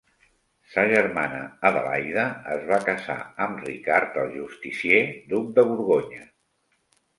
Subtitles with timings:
[0.69, 2.23] Sa germana Adelaida
[2.55, 5.05] es va casar amb Ricard el Justicier,
[5.37, 6.27] duc de Borgonya.